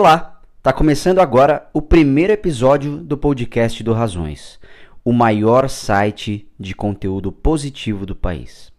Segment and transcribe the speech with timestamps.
[0.00, 4.60] Olá, tá começando agora o primeiro episódio do podcast do Razões,
[5.04, 8.70] o maior site de conteúdo positivo do país.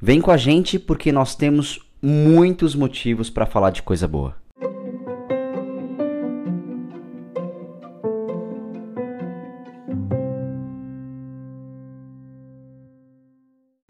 [0.00, 4.34] Vem com a gente porque nós temos muitos motivos para falar de coisa boa.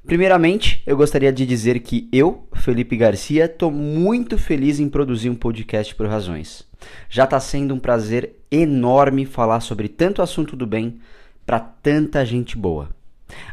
[0.04, 5.36] Primeiramente, eu gostaria de dizer que eu, Felipe Garcia, estou muito feliz em produzir um
[5.36, 6.66] podcast por razões.
[7.08, 10.98] Já está sendo um prazer enorme falar sobre tanto assunto do bem
[11.46, 12.90] para tanta gente boa.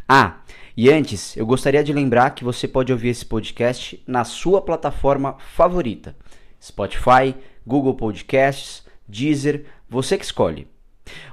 [0.09, 0.37] Ah,
[0.75, 5.37] e antes, eu gostaria de lembrar que você pode ouvir esse podcast na sua plataforma
[5.53, 6.15] favorita:
[6.59, 10.67] Spotify, Google Podcasts, Deezer, você que escolhe.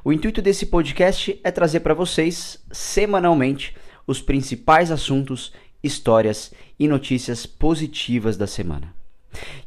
[0.05, 3.75] O intuito desse podcast é trazer para vocês, semanalmente,
[4.07, 5.51] os principais assuntos,
[5.83, 8.95] histórias e notícias positivas da semana.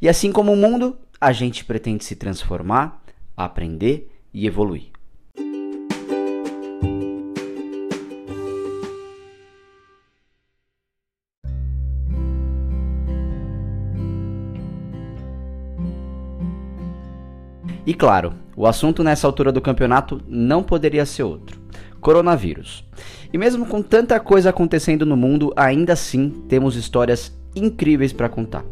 [0.02, 3.04] E assim como o mundo, a gente pretende se transformar,
[3.36, 4.94] aprender e evoluir.
[17.86, 21.63] E claro, o assunto nessa altura do campeonato não poderia ser outro:
[22.04, 22.86] coronavírus.
[23.32, 28.64] E mesmo com tanta coisa acontecendo no mundo, ainda assim temos histórias incríveis para contar.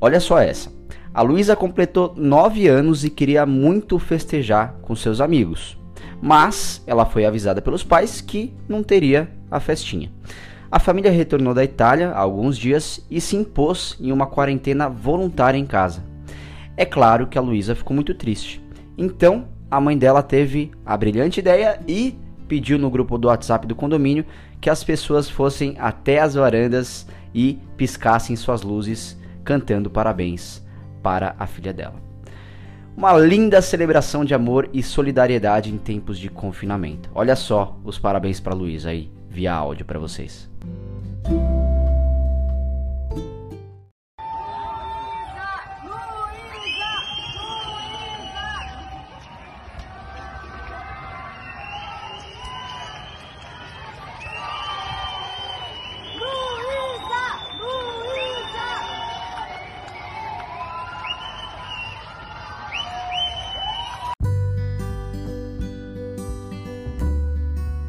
[0.00, 0.72] Olha só essa.
[1.12, 5.76] A Luísa completou 9 anos e queria muito festejar com seus amigos.
[6.22, 10.10] Mas ela foi avisada pelos pais que não teria a festinha.
[10.70, 15.58] A família retornou da Itália há alguns dias e se impôs em uma quarentena voluntária
[15.58, 16.04] em casa.
[16.76, 18.62] É claro que a Luísa ficou muito triste.
[18.96, 22.14] Então, a mãe dela teve a brilhante ideia e
[22.48, 24.24] pediu no grupo do WhatsApp do condomínio
[24.60, 30.64] que as pessoas fossem até as varandas e piscassem suas luzes, cantando parabéns
[31.02, 31.94] para a filha dela.
[32.96, 37.10] Uma linda celebração de amor e solidariedade em tempos de confinamento.
[37.14, 40.48] Olha só os parabéns para Luísa aí, via áudio para vocês.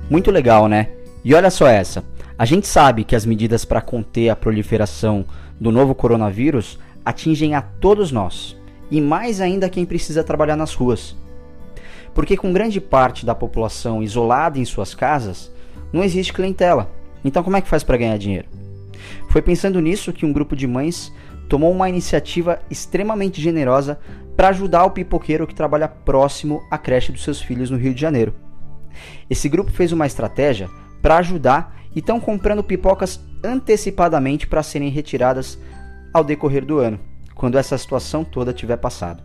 [0.09, 0.89] Muito legal, né?
[1.23, 2.03] E olha só essa.
[2.39, 5.25] A gente sabe que as medidas para conter a proliferação
[5.59, 8.55] do novo coronavírus atingem a todos nós,
[8.89, 11.15] e mais ainda quem precisa trabalhar nas ruas.
[12.13, 15.51] Porque com grande parte da população isolada em suas casas,
[15.91, 16.89] não existe clientela.
[17.25, 18.47] Então como é que faz para ganhar dinheiro?
[19.29, 21.13] Foi pensando nisso que um grupo de mães
[21.49, 23.99] tomou uma iniciativa extremamente generosa
[24.37, 27.99] para ajudar o pipoqueiro que trabalha próximo à creche dos seus filhos no Rio de
[27.99, 28.46] Janeiro.
[29.29, 30.69] Esse grupo fez uma estratégia
[31.01, 35.57] para ajudar e estão comprando pipocas antecipadamente para serem retiradas
[36.13, 36.99] ao decorrer do ano,
[37.35, 39.23] quando essa situação toda tiver passado.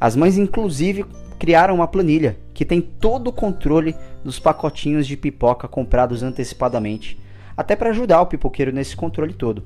[0.00, 1.04] As mães, inclusive,
[1.38, 7.18] criaram uma planilha que tem todo o controle dos pacotinhos de pipoca comprados antecipadamente,
[7.56, 9.62] até para ajudar o pipoqueiro nesse controle todo.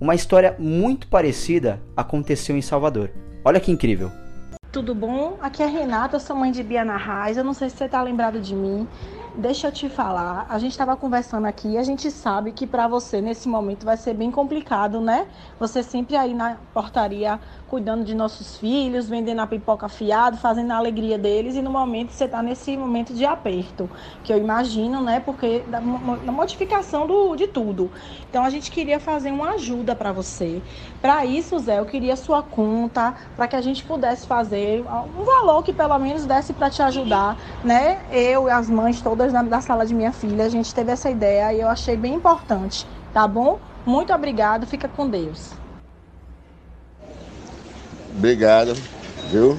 [0.00, 3.10] Uma história muito parecida aconteceu em Salvador.
[3.44, 4.10] Olha que incrível!
[4.76, 5.38] Tudo bom?
[5.40, 7.38] Aqui é Renata, sou mãe de Biana Raiz.
[7.38, 8.86] Eu não sei se você está lembrado de mim.
[9.38, 12.88] Deixa eu te falar, a gente estava conversando aqui e a gente sabe que para
[12.88, 15.26] você nesse momento vai ser bem complicado, né?
[15.60, 17.38] Você sempre aí na portaria
[17.68, 22.12] cuidando de nossos filhos, vendendo a pipoca fiado, fazendo a alegria deles e no momento
[22.12, 23.90] você está nesse momento de aperto,
[24.24, 25.20] que eu imagino, né?
[25.20, 27.90] Porque da, da modificação do, de tudo.
[28.30, 30.62] Então a gente queria fazer uma ajuda para você.
[31.02, 34.82] Para isso, Zé, eu queria sua conta para que a gente pudesse fazer
[35.18, 38.00] um valor que pelo menos desse para te ajudar, né?
[38.10, 40.44] Eu e as mães todas na, da sala de minha filha.
[40.44, 43.58] A gente teve essa ideia e eu achei bem importante, tá bom?
[43.84, 45.52] Muito obrigado, fica com Deus.
[48.16, 48.76] Obrigado,
[49.30, 49.58] viu?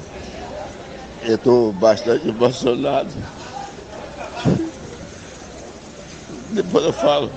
[1.24, 3.14] Eu estou bastante emocionado.
[6.52, 7.32] Depois eu falo.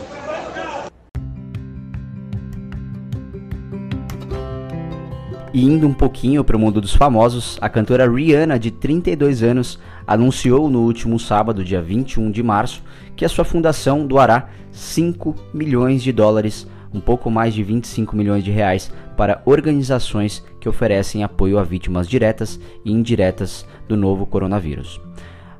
[5.52, 9.80] E indo um pouquinho para o mundo dos famosos, a cantora Rihanna, de 32 anos,
[10.06, 12.84] anunciou no último sábado, dia 21 de março,
[13.16, 18.44] que a sua fundação doará 5 milhões de dólares, um pouco mais de 25 milhões
[18.44, 25.00] de reais, para organizações que oferecem apoio a vítimas diretas e indiretas do novo coronavírus.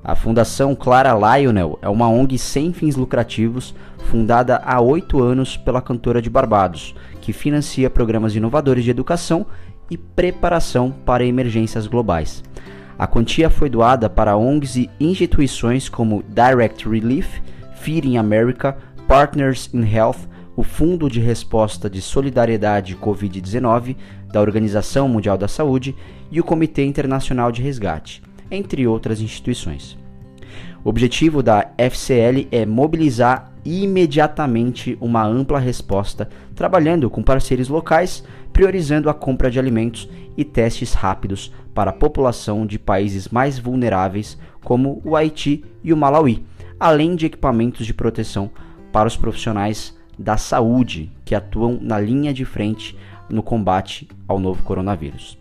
[0.02, 5.82] A Fundação Clara Lionel é uma ONG sem fins lucrativos, fundada há oito anos pela
[5.82, 9.46] cantora de Barbados, que financia programas inovadores de educação
[9.90, 12.42] e preparação para emergências globais.
[12.98, 17.40] A quantia foi doada para ONGs e instituições como Direct Relief,
[17.76, 18.76] Feeding America,
[19.08, 23.96] Partners in Health, o Fundo de Resposta de Solidariedade Covid-19
[24.31, 25.96] da Organização Mundial da Saúde
[26.31, 29.98] e o Comitê Internacional de Resgate, entre outras instituições.
[30.84, 39.08] O objetivo da FCL é mobilizar imediatamente uma ampla resposta, trabalhando com parceiros locais, priorizando
[39.08, 45.00] a compra de alimentos e testes rápidos para a população de países mais vulneráveis, como
[45.05, 46.44] o Haiti e o Malawi,
[46.79, 48.50] além de equipamentos de proteção
[48.93, 52.97] para os profissionais da saúde que atuam na linha de frente
[53.29, 55.38] no combate ao novo coronavírus.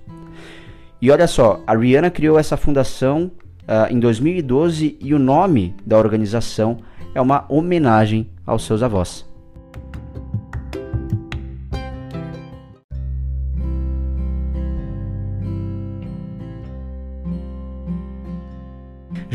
[1.02, 3.32] E olha só, a Rihanna criou essa fundação
[3.64, 6.78] uh, em 2012 e o nome da organização
[7.14, 9.29] é uma homenagem aos seus avós.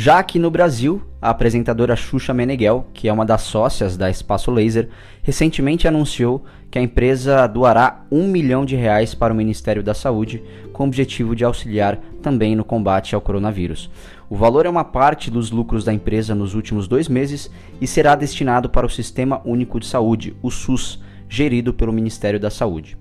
[0.05, 4.51] Já aqui no Brasil, a apresentadora Xuxa Meneghel, que é uma das sócias da Espaço
[4.51, 4.91] Laser,
[5.23, 10.45] recentemente anunciou que a empresa doará um milhão de reais para o Ministério da Saúde,
[10.75, 13.91] com o objetivo de auxiliar também no combate ao coronavírus.
[14.29, 18.15] O valor é uma parte dos lucros da empresa nos últimos dois meses e será
[18.15, 22.99] destinado para o Sistema Único de Saúde, o SUS, gerido pelo Ministério da Saúde.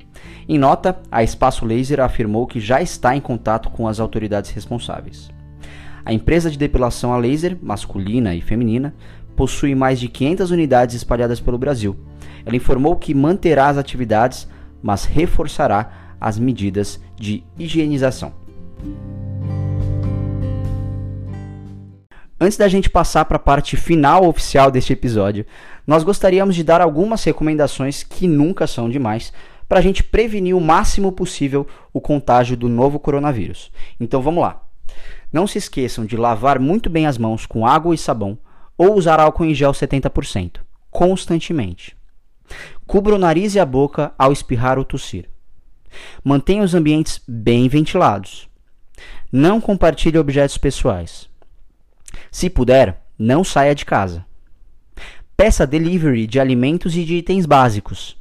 [0.48, 5.30] Em nota, a Espaço Laser afirmou que já está em contato com as autoridades responsáveis.
[6.06, 8.94] A empresa de depilação a laser, masculina e feminina,
[9.36, 11.96] possui mais de 500 unidades espalhadas pelo Brasil.
[12.46, 14.48] Ela informou que manterá as atividades,
[14.82, 18.34] mas reforçará as medidas de higienização.
[22.40, 25.46] Antes da gente passar para a parte final oficial deste episódio,
[25.88, 29.32] nós gostaríamos de dar algumas recomendações que nunca são demais
[29.70, 33.72] para a gente prevenir o máximo possível o contágio do novo coronavírus.
[33.98, 34.62] Então vamos lá.
[35.34, 38.38] Não se esqueçam de lavar muito bem as mãos com água e sabão
[38.78, 40.60] ou usar álcool em gel 70%,
[40.92, 41.98] constantemente.
[42.86, 45.28] Cubra o nariz e a boca ao espirrar ou tossir.
[46.24, 48.48] Mantenha os ambientes bem ventilados.
[49.32, 51.28] Não compartilhe objetos pessoais.
[52.32, 54.24] Se puder, não saia de casa.
[55.36, 58.16] Peça delivery de alimentos e de itens básicos.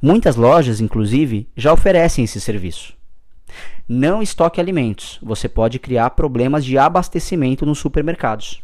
[0.00, 2.94] Muitas lojas, inclusive, já oferecem esse serviço.
[3.88, 8.62] Não estoque alimentos, você pode criar problemas de abastecimento nos supermercados.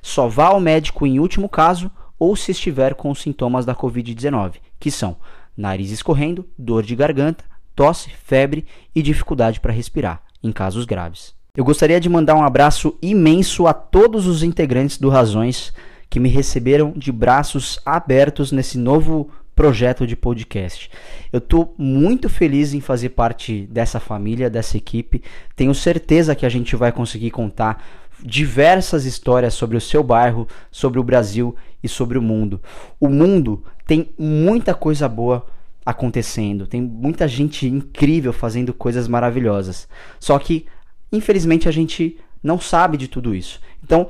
[0.00, 4.90] Só vá ao médico em último caso ou se estiver com sintomas da Covid-19, que
[4.90, 5.16] são
[5.56, 11.34] nariz escorrendo, dor de garganta, tosse, febre e dificuldade para respirar, em casos graves.
[11.54, 15.72] Eu gostaria de mandar um abraço imenso a todos os integrantes do Razões
[16.08, 19.30] que me receberam de braços abertos nesse novo
[19.62, 20.90] projeto de podcast.
[21.32, 25.22] Eu estou muito feliz em fazer parte dessa família, dessa equipe.
[25.54, 27.80] Tenho certeza que a gente vai conseguir contar
[28.20, 32.60] diversas histórias sobre o seu bairro, sobre o Brasil e sobre o mundo.
[32.98, 35.46] O mundo tem muita coisa boa
[35.86, 39.86] acontecendo, tem muita gente incrível fazendo coisas maravilhosas.
[40.18, 40.66] Só que,
[41.12, 43.60] infelizmente, a gente não sabe de tudo isso.
[43.80, 44.08] Então,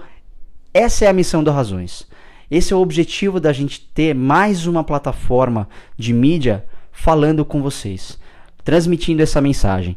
[0.72, 2.10] essa é a missão do Razões
[2.52, 5.66] esse é o objetivo da gente ter mais uma plataforma
[5.96, 8.18] de mídia falando com vocês,
[8.62, 9.96] transmitindo essa mensagem.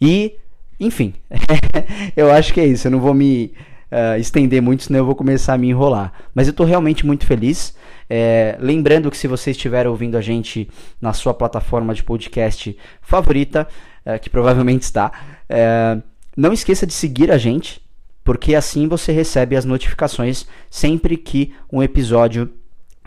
[0.00, 0.36] E,
[0.80, 1.12] enfim,
[2.16, 2.86] eu acho que é isso.
[2.86, 3.52] Eu não vou me
[3.92, 6.14] uh, estender muito, senão eu vou começar a me enrolar.
[6.34, 7.76] Mas eu estou realmente muito feliz.
[8.08, 13.68] É, lembrando que se você estiver ouvindo a gente na sua plataforma de podcast favorita,
[14.06, 15.12] uh, que provavelmente está,
[15.44, 16.02] uh,
[16.34, 17.81] não esqueça de seguir a gente
[18.24, 22.50] porque assim você recebe as notificações sempre que um episódio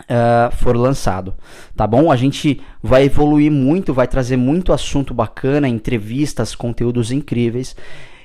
[0.01, 1.33] uh, for lançado,
[1.75, 2.11] tá bom?
[2.11, 7.75] A gente vai evoluir muito, vai trazer muito assunto bacana, entrevistas, conteúdos incríveis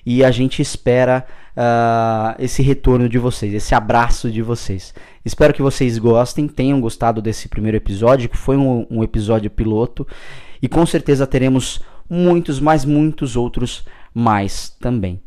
[0.04, 4.94] e a gente espera uh, esse retorno de vocês, esse abraço de vocês.
[5.24, 10.06] Espero que vocês gostem, tenham gostado desse primeiro episódio, que foi um, um episódio piloto,
[10.60, 15.20] e com certeza teremos muitos, mas muitos outros mais também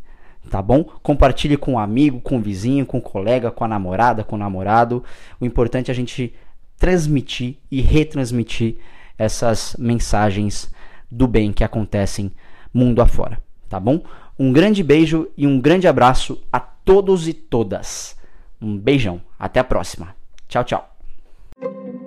[0.49, 0.83] tá bom?
[1.01, 4.39] Compartilhe com um amigo, com um vizinho, com um colega, com a namorada, com o
[4.39, 5.03] namorado.
[5.39, 6.33] O importante é a gente
[6.77, 8.77] transmitir e retransmitir
[9.17, 10.71] essas mensagens
[11.09, 12.31] do bem que acontecem
[12.73, 14.03] mundo afora, tá bom?
[14.37, 18.17] Um grande beijo e um grande abraço a todos e todas.
[18.59, 19.21] Um beijão.
[19.37, 20.15] Até a próxima.
[20.47, 22.02] Tchau, tchau.